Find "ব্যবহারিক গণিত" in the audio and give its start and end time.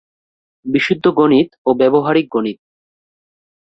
1.73-2.59